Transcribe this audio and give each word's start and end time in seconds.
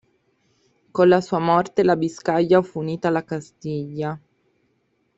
Con 0.91 1.09
la 1.11 1.21
sua 1.21 1.37
morte 1.37 1.83
la 1.83 1.95
Biscaglia 1.95 2.63
fu 2.63 2.79
unita 2.79 3.09
alla 3.09 3.23
Castiglia. 3.23 4.19